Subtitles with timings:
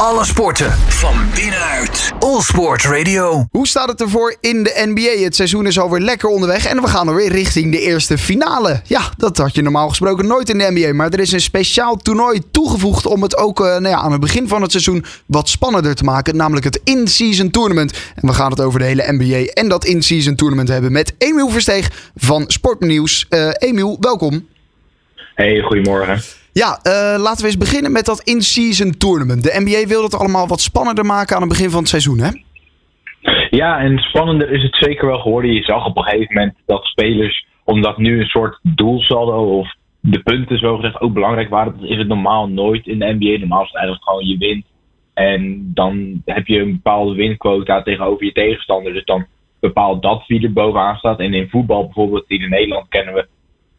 [0.00, 2.12] Alle sporten van binnenuit.
[2.18, 3.46] All Sport Radio.
[3.50, 5.24] Hoe staat het ervoor in de NBA?
[5.24, 8.80] Het seizoen is alweer lekker onderweg en we gaan alweer richting de eerste finale.
[8.84, 11.96] Ja, dat had je normaal gesproken nooit in de NBA, maar er is een speciaal
[11.96, 15.48] toernooi toegevoegd om het ook uh, nou ja, aan het begin van het seizoen wat
[15.48, 18.12] spannender te maken, namelijk het in-season tournament.
[18.14, 21.48] En we gaan het over de hele NBA en dat in-season tournament hebben met Emiel
[21.48, 23.26] Versteeg van Sportnieuws.
[23.30, 24.46] Uh, Emiel, welkom.
[25.34, 26.22] Hey, goedemorgen.
[26.62, 29.42] Ja, uh, laten we eens beginnen met dat in-season tournament.
[29.42, 32.30] De NBA wil het allemaal wat spannender maken aan het begin van het seizoen, hè?
[33.50, 35.52] Ja, en spannender is het zeker wel geworden.
[35.52, 40.18] Je zag op een gegeven moment dat spelers, omdat nu een soort doelsaldo of de
[40.18, 43.38] punten zo gezegd ook belangrijk waren, dat is het normaal nooit in de NBA.
[43.38, 44.64] Normaal is het eigenlijk gewoon je wint.
[45.14, 48.92] En dan heb je een bepaalde winquota tegenover je tegenstander.
[48.92, 49.26] Dus dan
[49.60, 51.18] bepaalt dat wie er bovenaan staat.
[51.18, 53.26] En in voetbal bijvoorbeeld, hier in Nederland kennen we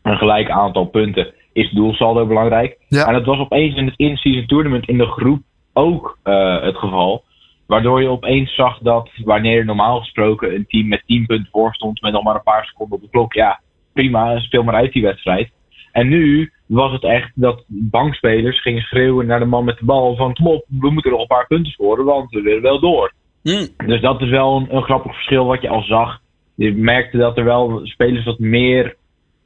[0.02, 2.78] een gelijk aantal punten is doelsaldo belangrijk.
[2.90, 5.42] En dat was opeens in het in-season tournament in de groep
[5.74, 7.24] ook uh, het geval.
[7.68, 12.02] Waardoor je opeens zag dat wanneer normaal gesproken een team met 10 punten voor stond
[12.02, 13.60] met nog maar een paar seconden op de klok, ja,
[13.94, 15.52] prima, speel maar uit die wedstrijd.
[15.92, 20.16] En nu was het echt dat bankspelers gingen schreeuwen naar de man met de bal
[20.16, 23.14] van kom op, we moeten nog een paar punten scoren, want we willen wel door.
[23.44, 23.68] Mm.
[23.86, 26.20] Dus dat is wel een, een grappig verschil wat je al zag.
[26.56, 28.96] Je merkte dat er wel spelers wat meer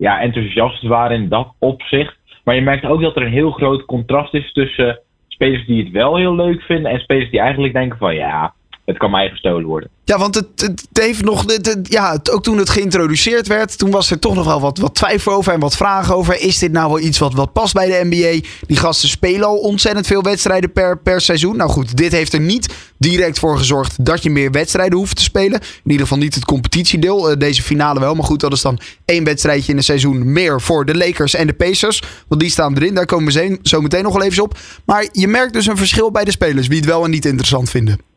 [0.01, 2.15] ja, enthousiast waren in dat opzicht.
[2.43, 5.91] Maar je merkt ook dat er een heel groot contrast is tussen spelers die het
[5.91, 8.53] wel heel leuk vinden en spelers die eigenlijk denken van ja,
[8.91, 9.89] het kan mij gestolen worden.
[10.03, 11.45] Ja, want het, het heeft nog.
[11.83, 15.33] ja, ook toen het geïntroduceerd werd, toen was er toch nog wel wat, wat twijfel
[15.33, 16.41] over en wat vragen over.
[16.41, 18.47] Is dit nou wel iets wat, wat past bij de NBA?
[18.67, 21.57] Die gasten spelen al ontzettend veel wedstrijden per, per seizoen.
[21.57, 25.23] Nou goed, dit heeft er niet direct voor gezorgd dat je meer wedstrijden hoeft te
[25.23, 25.59] spelen.
[25.59, 27.29] In ieder geval niet het competitiedeel.
[27.29, 28.15] Eh, deze finale wel.
[28.15, 31.47] Maar goed, dat is dan één wedstrijdje in een seizoen meer voor de Lakers en
[31.47, 32.03] de Pacers.
[32.27, 32.93] Want die staan erin.
[32.93, 34.57] Daar komen we zo meteen nog wel even op.
[34.85, 36.67] Maar je merkt dus een verschil bij de spelers.
[36.67, 38.10] Wie het wel en niet interessant vinden.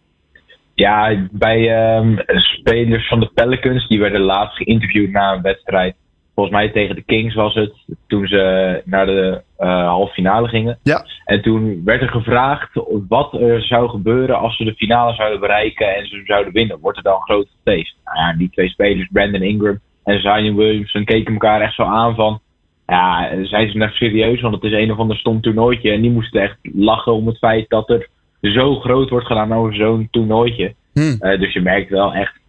[0.75, 5.97] Ja, bij um, spelers van de Pelicans, die werden laatst geïnterviewd na een wedstrijd.
[6.35, 7.73] Volgens mij tegen de Kings was het,
[8.07, 10.79] toen ze naar de uh, halve finale gingen.
[10.83, 11.05] Ja.
[11.25, 12.71] En toen werd er gevraagd
[13.09, 16.81] wat er zou gebeuren als ze de finale zouden bereiken en ze zouden winnen.
[16.81, 17.97] Wordt er dan een groot feest?
[18.05, 22.15] Nou ja, die twee spelers, Brandon Ingram en Zion Williamson, keken elkaar echt zo aan
[22.15, 22.41] van...
[22.87, 24.41] Ja, zijn ze nou serieus?
[24.41, 25.91] Want het is een of ander stom toernooitje.
[25.91, 28.09] En die moesten echt lachen om het feit dat er
[28.53, 30.75] zo groot wordt gedaan over zo'n toernooitje.
[30.93, 31.17] Hmm.
[31.21, 32.43] Uh, dus je merkt wel echt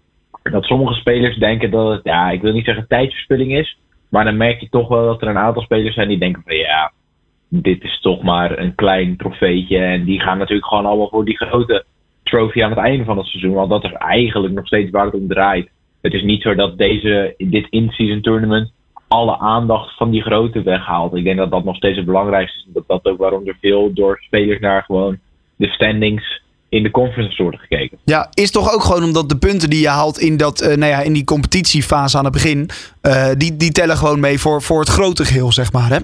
[0.51, 3.77] dat sommige spelers denken dat het, ja, ik wil niet zeggen tijdverspilling is.
[4.09, 6.55] Maar dan merk je toch wel dat er een aantal spelers zijn die denken van
[6.55, 6.91] ja,
[7.49, 9.77] dit is toch maar een klein trofeetje.
[9.77, 11.85] En die gaan natuurlijk gewoon allemaal voor die grote
[12.23, 13.53] trofee aan het einde van het seizoen.
[13.53, 15.69] Want dat is eigenlijk nog steeds waar het om draait.
[16.01, 18.71] Het is niet zo dat deze, dit in-season tournament
[19.07, 21.15] alle aandacht van die grote weghaalt.
[21.15, 22.73] Ik denk dat dat nog steeds het belangrijkste is.
[22.73, 25.19] Dat dat ook waarom er veel door spelers naar gewoon
[25.55, 27.97] de standings in de conference worden gekeken.
[28.05, 30.91] Ja, is toch ook gewoon omdat de punten die je haalt in, dat, uh, nou
[30.91, 32.69] ja, in die competitiefase aan het begin,
[33.01, 35.89] uh, die, die tellen gewoon mee voor, voor het grote geheel, zeg maar.
[35.89, 35.97] Hè?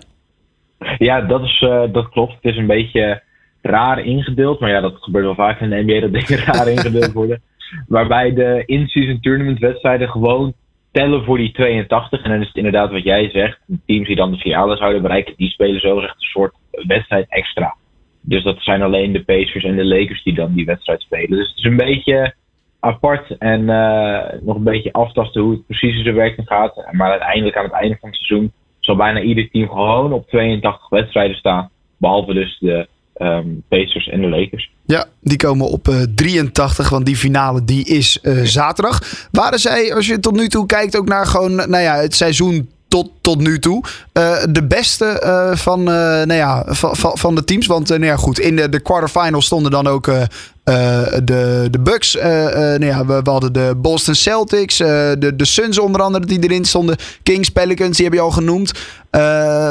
[0.97, 2.33] Ja, dat, is, uh, dat klopt.
[2.33, 3.23] Het is een beetje
[3.61, 7.11] raar ingedeeld, maar ja, dat gebeurt wel vaak in de NBA dat dingen raar ingedeeld
[7.11, 7.41] worden.
[7.87, 10.53] Waarbij de in-season tournament wedstrijden gewoon
[10.91, 12.23] tellen voor die 82.
[12.23, 13.59] En dan is het inderdaad wat jij zegt.
[13.85, 17.75] Teams die dan de finale zouden bereiken, die spelen zo echt een soort wedstrijd extra.
[18.21, 21.37] Dus dat zijn alleen de Pacers en de Lakers die dan die wedstrijd spelen.
[21.37, 22.33] Dus het is een beetje
[22.79, 26.75] apart en uh, nog een beetje aftasten hoe het precies in zijn werking gaat.
[26.91, 30.89] Maar uiteindelijk aan het einde van het seizoen zal bijna ieder team gewoon op 82
[30.89, 31.69] wedstrijden staan.
[31.97, 32.87] Behalve dus de
[33.17, 34.71] um, Pacers en de Lakers.
[34.85, 39.27] Ja, die komen op uh, 83, want die finale die is uh, zaterdag.
[39.31, 42.69] Waren zij, als je tot nu toe kijkt, ook naar gewoon nou ja, het seizoen
[42.91, 43.83] tot, tot nu toe.
[44.13, 47.67] Uh, de beste uh, van, uh, nou ja, van, van de teams.
[47.67, 52.13] Want nou goed, in de, de quarterfinals stonden dan ook de, de Bucks.
[52.13, 54.77] nou ja, we, we, hadden de Boston Celtics.
[54.77, 56.95] de, de Suns onder andere die erin stonden.
[57.23, 58.71] Kings, Pelicans, die heb je al genoemd.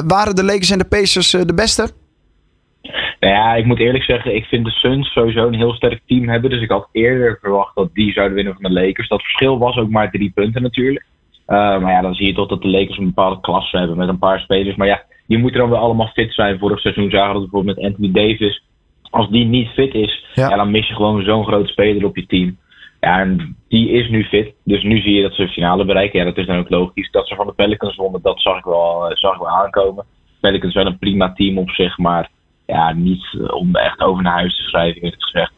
[0.07, 1.91] waren de Lakers en de Pacers de beste?
[3.21, 6.29] Nou ja, ik moet eerlijk zeggen, ik vind de Suns sowieso een heel sterk team
[6.29, 6.51] hebben.
[6.51, 9.09] Dus ik had eerder verwacht dat die zouden winnen van de Lakers.
[9.09, 11.10] Dat verschil was ook maar drie punten natuurlijk.
[11.51, 14.09] Uh, maar ja, dan zie je toch dat de Lakers een bepaalde klasse hebben met
[14.09, 14.77] een paar spelers.
[14.77, 16.59] Maar ja, die moeten dan wel allemaal fit zijn.
[16.59, 18.63] Vorig seizoen zagen we dat bijvoorbeeld met Anthony Davis.
[19.11, 20.57] Als die niet fit is, ja.
[20.57, 22.59] dan mis je gewoon zo'n grote speler op je team.
[23.01, 24.55] Ja, en die is nu fit.
[24.65, 26.19] Dus nu zie je dat ze de finale bereiken.
[26.19, 27.11] Ja, dat is dan ook logisch.
[27.11, 30.05] Dat ze van de Pelicans wonnen, dat zag ik wel, eh, zag ik wel aankomen.
[30.41, 32.31] Pelicans wel een prima team op zich, maar
[32.67, 35.53] ja, niet eh, om echt over naar huis te schrijven, eerlijk gezegd.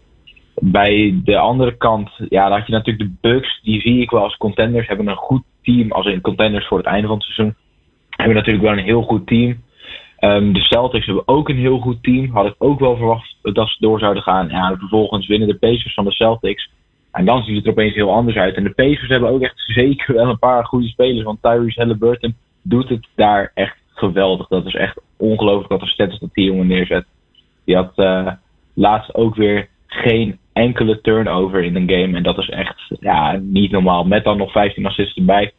[0.64, 3.60] Bij de andere kant, ja, dan had je natuurlijk de Bucks.
[3.62, 4.86] Die zie ik wel als contenders.
[4.88, 5.92] Hebben een goed team.
[5.92, 7.54] Als in contenders voor het einde van het seizoen.
[8.10, 9.62] Hebben natuurlijk wel een heel goed team.
[10.16, 12.30] Ehm, de Celtics hebben ook een heel goed team.
[12.30, 14.48] Had ik ook wel verwacht dat ze door zouden gaan.
[14.48, 16.70] Ja, vervolgens winnen de Pacers van de Celtics.
[17.12, 18.54] En dan ziet het er opeens heel anders uit.
[18.54, 21.24] En de Pacers hebben ook echt zeker wel een paar goede spelers.
[21.24, 24.48] Want Tyrese Halliburton doet het daar echt geweldig.
[24.48, 27.06] Dat is echt ongelooflijk wat er stats dat die jongen neerzet.
[27.64, 28.32] Die had uh,
[28.74, 32.16] laatst ook weer geen enkele turnover in een game.
[32.16, 34.04] En dat is echt ja, niet normaal.
[34.04, 35.52] Met dan nog 15 assists erbij.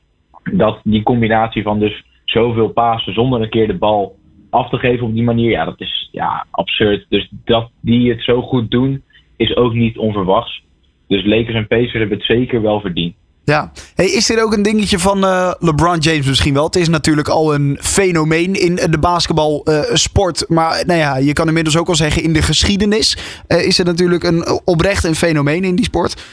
[0.43, 4.15] Dat die combinatie van dus zoveel pasen zonder een keer de bal
[4.49, 5.49] af te geven op die manier.
[5.49, 7.05] Ja, dat is ja, absurd.
[7.09, 9.03] Dus dat die het zo goed doen,
[9.37, 10.63] is ook niet onverwachts.
[11.07, 13.15] Dus Lakers en Pacers hebben het zeker wel verdiend.
[13.45, 16.65] Ja, hey, is dit ook een dingetje van uh, LeBron James misschien wel?
[16.65, 20.45] Het is natuurlijk al een fenomeen in de basketbalsport.
[20.49, 23.17] Maar nou ja, je kan inmiddels ook al zeggen in de geschiedenis
[23.47, 26.25] uh, is het natuurlijk een, oprecht een fenomeen in die sport.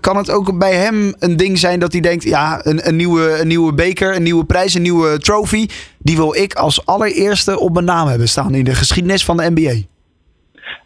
[0.00, 3.40] kan het ook bij hem een ding zijn dat hij denkt, ja, een, een, nieuwe,
[3.40, 5.66] een nieuwe beker, een nieuwe prijs, een nieuwe trophy,
[5.98, 9.50] die wil ik als allereerste op mijn naam hebben staan in de geschiedenis van de
[9.54, 9.90] NBA?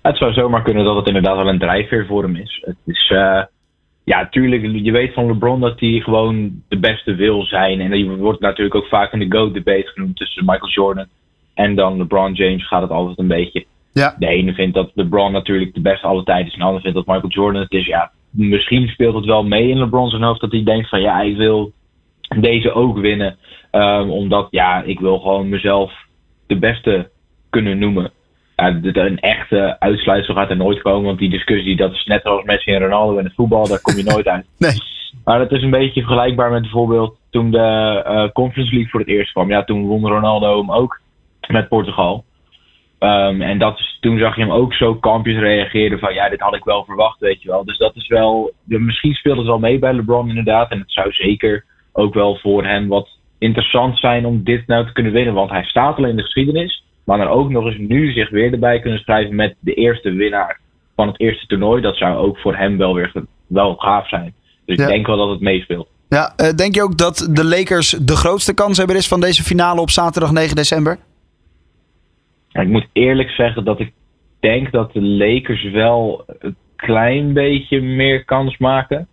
[0.03, 2.63] Het zou zomaar kunnen dat het inderdaad wel een drijfveer voor hem is.
[2.65, 3.13] Het is
[4.07, 7.81] ja, tuurlijk, je weet van LeBron dat hij gewoon de beste wil zijn.
[7.81, 11.07] En die wordt natuurlijk ook vaak in de GOAT-debate genoemd tussen Michael Jordan
[11.55, 13.65] en dan LeBron James gaat het altijd een beetje.
[13.93, 14.17] Ja.
[14.19, 16.53] De ene vindt dat LeBron natuurlijk de beste alle tijden is.
[16.53, 17.87] En de ander vindt dat Michael Jordan het is.
[17.87, 21.21] Ja, misschien speelt het wel mee in LeBron zijn hoofd dat hij denkt van ja,
[21.21, 21.73] ik wil
[22.41, 23.37] deze ook winnen.
[23.73, 25.93] Um, omdat ja, ik wil gewoon mezelf
[26.47, 27.11] de beste
[27.51, 28.11] kunnen noemen
[28.57, 31.05] ja, een echte uitsluitsel gaat er nooit komen.
[31.05, 33.97] Want die discussie, dat is net zoals Messi en Ronaldo in het voetbal, daar kom
[33.97, 34.47] je nooit uit.
[34.59, 34.95] nee.
[35.25, 39.09] Maar dat is een beetje vergelijkbaar met bijvoorbeeld toen de uh, Conference League voor het
[39.09, 39.49] eerst kwam.
[39.49, 41.01] Ja, toen won Ronaldo hem ook
[41.49, 42.25] met Portugal.
[43.01, 46.41] Um, en dat is, toen zag je hem ook zo kampjes reageren van ja, dit
[46.41, 47.65] had ik wel verwacht, weet je wel.
[47.65, 50.71] Dus dat is wel, misschien speelt het wel mee bij LeBron inderdaad.
[50.71, 53.09] En het zou zeker ook wel voor hem wat
[53.39, 55.35] interessant zijn om dit nou te kunnen winnen.
[55.35, 56.85] Want hij staat al in de geschiedenis.
[57.07, 60.61] Maar dan ook nog eens nu zich weer erbij kunnen schrijven met de eerste winnaar
[60.97, 61.83] van het eerste toernooi.
[61.83, 63.13] Dat zou ook voor hem wel weer
[63.47, 64.35] wel gaaf zijn.
[64.65, 65.89] Dus ik denk wel dat het meespeelt.
[66.09, 69.81] Ja, uh, denk je ook dat de Lakers de grootste kanshebber is van deze finale
[69.81, 70.99] op zaterdag 9 december?
[72.49, 73.93] Ja, ik moet eerlijk zeggen dat ik
[74.41, 79.09] denk dat de Lakers wel een klein beetje meer kans maken.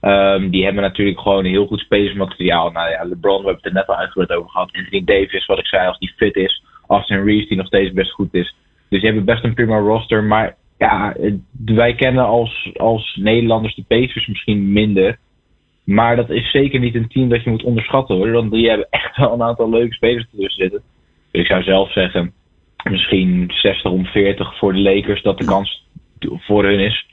[0.00, 2.70] Um, die hebben natuurlijk gewoon heel goed spelersmateriaal.
[2.70, 4.72] Nou ja, LeBron, we hebben het er net al uitgebreid over gehad.
[4.72, 6.62] Anthony Davis, wat ik zei, als die fit is.
[6.92, 8.54] Austin Reeves, die nog steeds best goed is.
[8.88, 10.24] Dus die hebben best een prima roster.
[10.24, 11.14] Maar ja,
[11.64, 15.18] wij kennen als, als Nederlanders de Pacers misschien minder.
[15.84, 18.30] Maar dat is zeker niet een team dat je moet onderschatten hoor.
[18.30, 20.82] Want die hebben echt wel een aantal leuke spelers tussen zitten.
[21.30, 22.32] Dus ik zou zelf zeggen,
[22.90, 25.86] misschien 60 om 40 voor de Lakers dat de kans
[26.18, 27.06] voor hun is.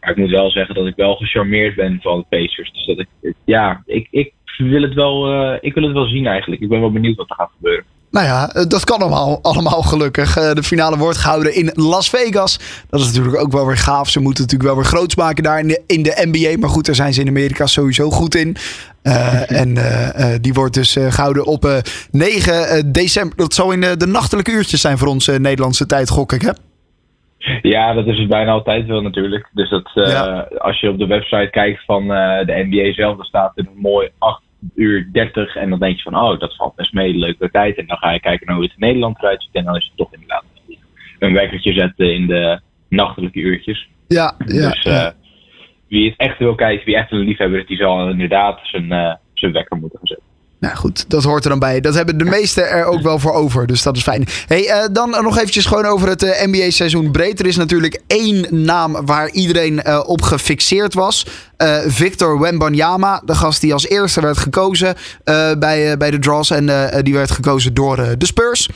[0.00, 2.72] Maar ik moet wel zeggen dat ik wel gecharmeerd ben van de Pacers.
[2.72, 6.26] Dus dat ik, ja, ik, ik, wil het wel, uh, ik wil het wel zien
[6.26, 6.62] eigenlijk.
[6.62, 7.84] Ik ben wel benieuwd wat er gaat gebeuren.
[8.12, 10.36] Nou ja, eh, dat kan allemaal, allemaal gelukkig.
[10.36, 12.84] Eh, de finale wordt gehouden in Las Vegas.
[12.90, 14.08] Dat is natuurlijk ook wel weer gaaf.
[14.08, 16.58] Ze moeten natuurlijk wel weer groots maken daar in de, in de NBA.
[16.58, 18.56] Maar goed, daar zijn ze in Amerika sowieso goed in.
[19.02, 23.36] Uh, en uh, die wordt dus gehouden op 9 december.
[23.36, 26.50] Dat zal in de nachtelijke uurtjes zijn voor ons Nederlandse tijd, gok ik, hè?
[27.62, 29.48] Ja, dat is het bijna altijd wel natuurlijk.
[29.52, 30.48] Dus dat, ja.
[30.58, 34.08] als je op de website kijkt van de NBA zelf, dan staat er een mooi
[34.18, 34.42] 8
[34.74, 35.56] uur 30.
[35.56, 37.76] En dan denk je van, oh, dat valt best mee, leuke tijd.
[37.76, 39.54] En dan ga je kijken naar hoe het in Nederland eruit ziet.
[39.54, 40.44] En dan is het toch inderdaad
[41.18, 43.88] een wekkertje zetten in de nachtelijke uurtjes.
[44.08, 44.68] Ja, ja.
[44.68, 45.08] Dus uh,
[45.88, 49.14] wie het echt wil kijken, wie echt een liefhebber is, die zal inderdaad zijn, uh,
[49.34, 50.26] zijn wekker moeten gaan zetten.
[50.62, 51.80] Nou goed, dat hoort er dan bij.
[51.80, 53.66] Dat hebben de meesten er ook wel voor over.
[53.66, 54.26] Dus dat is fijn.
[54.46, 57.40] Hey, uh, dan nog eventjes gewoon over het uh, NBA-seizoen breed.
[57.40, 61.26] Er is natuurlijk één naam waar iedereen uh, op gefixeerd was.
[61.86, 63.22] Victor Wembanyama.
[63.24, 64.94] De gast die als eerste werd gekozen
[65.58, 66.50] bij, bij de Draws.
[66.50, 66.66] En
[67.02, 68.68] die werd gekozen door de Spurs.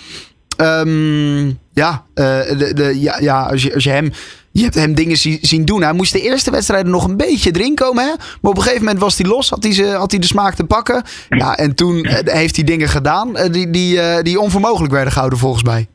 [0.56, 4.10] Um, ja, de, de, ja, ja als, je, als je hem
[4.56, 5.82] je hebt hem dingen zien doen.
[5.82, 8.02] Hij moest de eerste wedstrijden nog een beetje erin komen.
[8.04, 8.14] Hè?
[8.40, 9.50] Maar op een gegeven moment was hij los.
[9.50, 11.02] Had hij, ze, had hij de smaak te pakken.
[11.28, 15.12] Ja, en toen eh, heeft hij dingen gedaan eh, die, die, eh, die onvermogelijk werden
[15.12, 15.86] gehouden volgens mij.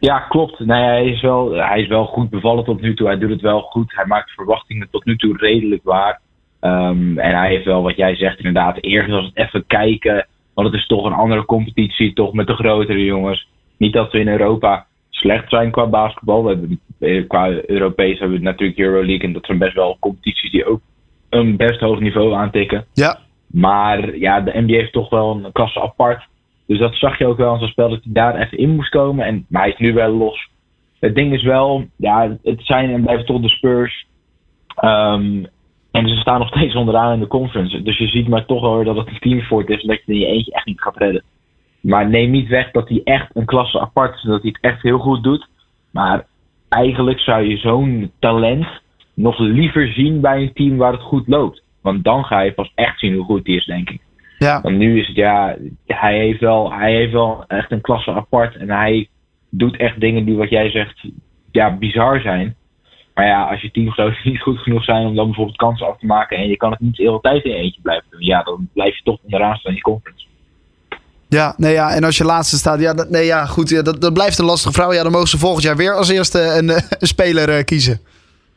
[0.00, 0.58] Ja, klopt.
[0.58, 3.06] Nee, hij, is wel, hij is wel goed bevallen tot nu toe.
[3.06, 3.92] Hij doet het wel goed.
[3.94, 6.20] Hij maakt verwachtingen tot nu toe redelijk waar.
[6.60, 10.26] Um, en hij heeft wel, wat jij zegt, inderdaad, eerst was het even kijken.
[10.54, 13.48] Want het is toch een andere competitie, toch met de grotere jongens.
[13.76, 16.44] Niet dat we in Europa slecht zijn qua basketbal.
[16.44, 19.26] We hebben, eh, qua Europees hebben we natuurlijk Euroleague.
[19.26, 20.80] En dat zijn best wel competities die ook
[21.28, 22.84] een best hoog niveau aantikken.
[22.92, 23.18] Ja.
[23.46, 26.26] Maar ja, de NBA heeft toch wel een klasse apart.
[26.66, 28.88] Dus dat zag je ook wel in zo'n spel dat hij daar even in moest
[28.88, 29.26] komen.
[29.26, 30.48] En, maar hij is nu wel los.
[31.00, 34.06] Het ding is wel, ja, het zijn en blijven toch de Spurs.
[34.84, 35.46] Um,
[35.90, 37.82] en ze staan nog steeds onderaan in de conference.
[37.82, 39.82] Dus je ziet maar toch wel dat het een teamsport is.
[39.82, 41.22] En dat je in je eentje echt niet gaat redden.
[41.86, 44.72] Maar neem niet weg dat hij echt een klasse apart is en dat hij het
[44.72, 45.48] echt heel goed doet.
[45.90, 46.26] Maar
[46.68, 48.66] eigenlijk zou je zo'n talent
[49.14, 51.62] nog liever zien bij een team waar het goed loopt.
[51.82, 54.00] Want dan ga je pas echt zien hoe goed hij is, denk ik.
[54.38, 54.60] Ja.
[54.60, 58.56] Want nu is het ja, hij heeft wel, hij heeft wel echt een klasse apart.
[58.56, 59.08] En hij
[59.50, 61.04] doet echt dingen die, wat jij zegt,
[61.50, 62.54] ja, bizar zijn.
[63.14, 66.06] Maar ja, als je teamgenoten niet goed genoeg zijn om dan bijvoorbeeld kansen af te
[66.06, 66.36] maken.
[66.36, 68.22] en je kan het niet de hele tijd in eentje blijven doen.
[68.22, 70.25] ja, dan blijf je toch onderaan staan in je conference.
[71.28, 74.00] Ja, nee, ja, en als je laatste staat, ja, dat, nee, ja goed, ja, dat,
[74.00, 74.92] dat blijft een lastige vrouw.
[74.92, 78.00] Ja, dan mogen ze volgend jaar weer als eerste een, eh, een speler uh, kiezen.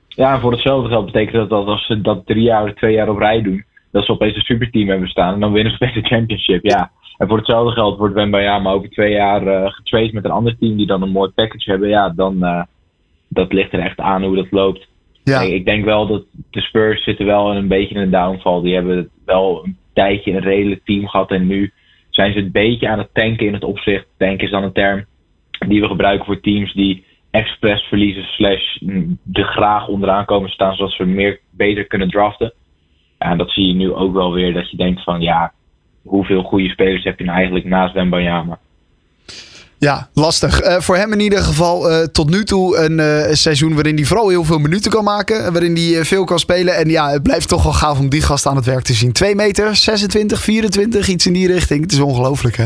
[0.08, 2.94] Ja, en voor hetzelfde geld betekent dat, dat als ze dat drie jaar of twee
[2.94, 5.78] jaar op rij doen, dat ze opeens een superteam hebben staan en dan winnen ze
[5.84, 6.64] opeens de championship.
[6.64, 6.92] Ja.
[7.18, 10.78] En voor hetzelfde geld wordt Wembayama over twee jaar uh, getraced met een ander team
[10.78, 11.90] die dan een mooi package hebben.
[11.90, 12.64] Ja, dan uh,
[13.28, 14.88] dat ligt er echt aan hoe dat loopt.
[15.24, 15.42] Ja.
[15.42, 18.62] Ik, ik denk wel dat de Spurs zitten wel een beetje in een downfall.
[18.62, 21.72] Die hebben wel een tijdje een redelijk team gehad en nu
[22.20, 24.06] zijn ze een beetje aan het tanken in het opzicht.
[24.18, 25.06] Tanken is dan een term
[25.68, 28.78] die we gebruiken voor teams die expres verliezen slash
[29.24, 32.54] de graag onderaan komen staan zodat ze meer beter kunnen draften.
[33.18, 35.54] En dat zie je nu ook wel weer dat je denkt van ja,
[36.04, 38.60] hoeveel goede spelers heb je nou eigenlijk naast Wembanyama?
[39.80, 40.64] Ja, lastig.
[40.64, 44.06] Uh, voor hem in ieder geval uh, tot nu toe een uh, seizoen waarin hij
[44.06, 45.52] vooral heel veel minuten kan maken.
[45.54, 46.76] Waarin hij veel kan spelen.
[46.76, 49.12] En ja, het blijft toch wel gaaf om die gast aan het werk te zien.
[49.12, 51.82] 2 meter, 26, 24, iets in die richting.
[51.82, 52.66] Het is ongelooflijk hè.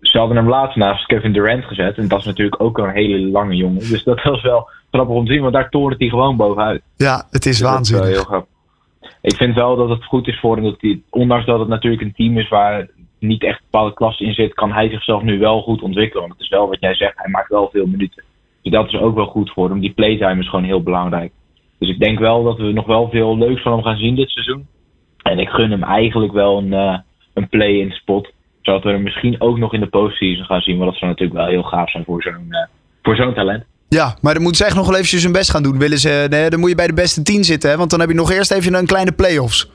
[0.00, 1.96] Ze hadden hem laatst naast Kevin Durant gezet.
[1.96, 3.88] En dat is natuurlijk ook een hele lange jongen.
[3.88, 5.42] Dus dat was wel grappig om te zien.
[5.42, 6.82] Want daar torent hij gewoon bovenuit.
[6.96, 8.08] Ja, het is dus waanzinnig.
[8.08, 8.52] heel grappig.
[9.22, 10.64] Ik vind wel dat het goed is voor hem.
[10.64, 12.88] Dat hij, ondanks dat het natuurlijk een team is waar
[13.26, 16.22] niet echt bepaalde klasse in zit, kan hij zichzelf nu wel goed ontwikkelen.
[16.22, 18.22] Want het is wel wat jij zegt, hij maakt wel veel minuten.
[18.62, 19.80] Dus dat is ook wel goed voor hem.
[19.80, 21.32] Die playtime is gewoon heel belangrijk.
[21.78, 24.30] Dus ik denk wel dat we nog wel veel leuks van hem gaan zien dit
[24.30, 24.66] seizoen.
[25.22, 26.98] En ik gun hem eigenlijk wel een, uh,
[27.34, 28.32] een play-in spot.
[28.62, 30.76] Zodat we hem misschien ook nog in de postseason gaan zien.
[30.76, 32.58] Maar dat zou natuurlijk wel heel gaaf zijn voor zo'n uh,
[33.02, 33.64] voor zo'n talent.
[33.88, 35.78] Ja, maar dan moeten ze echt nog wel eventjes hun best gaan doen.
[35.78, 37.70] Willen ze, nee, dan moet je bij de beste tien zitten.
[37.70, 37.76] Hè?
[37.76, 39.70] Want dan heb je nog eerst even een kleine play-offs.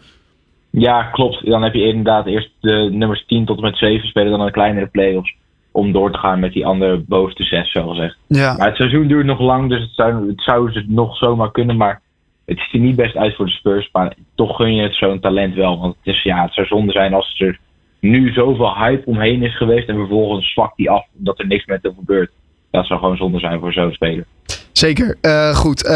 [0.69, 1.45] Ja, klopt.
[1.45, 4.51] Dan heb je inderdaad eerst de nummers 10 tot en met 7 spelen, dan een
[4.51, 5.35] kleinere play-offs.
[5.71, 8.17] Om door te gaan met die andere bovenste zes, zo gezegd.
[8.27, 8.57] Ja.
[8.57, 11.77] Maar het seizoen duurt nog lang, dus het zou, het zou ze nog zomaar kunnen.
[11.77, 12.01] Maar
[12.45, 13.89] het ziet er niet best uit voor de Spurs.
[13.91, 15.79] Maar toch gun je het zo'n talent wel.
[15.79, 17.59] Want het, is, ja, het zou zonde zijn als er
[17.99, 19.87] nu zoveel hype omheen is geweest.
[19.87, 22.31] En vervolgens zwakt die af omdat er niks met hem gebeurt.
[22.71, 24.25] Dat zou gewoon zonde zijn voor zo'n speler.
[24.71, 25.17] Zeker.
[25.21, 25.91] Uh, goed, uh,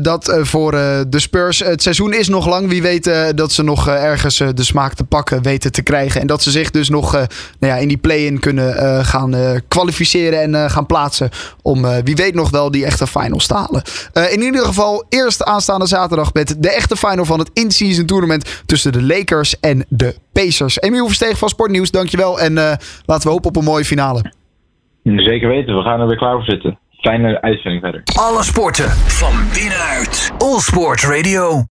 [0.00, 0.70] dat uh, voor
[1.08, 1.58] de Spurs.
[1.58, 2.68] Het seizoen is nog lang.
[2.68, 6.20] Wie weet dat ze nog ergens de smaak te pakken weten te krijgen.
[6.20, 7.26] En dat ze zich dus nog nou
[7.72, 9.34] ja, in die play-in kunnen gaan
[9.68, 11.28] kwalificeren en gaan plaatsen.
[11.62, 13.82] Om wie weet nog wel die echte finals te halen.
[14.32, 18.92] in ieder geval eerst aanstaande zaterdag met de echte final van het in-season tournament tussen
[18.92, 20.80] de Lakers en de Pacers.
[20.80, 22.40] Emiel Versteeg van Sportnieuws, dankjewel.
[22.40, 22.54] En
[23.04, 24.32] laten we hopen op een mooie finale.
[25.02, 26.78] Zeker weten, we gaan er weer klaar voor zitten.
[27.06, 28.02] Fijne uitzending verder.
[28.04, 30.32] Alle sporten van binnenuit.
[30.38, 31.64] All Sport Radio.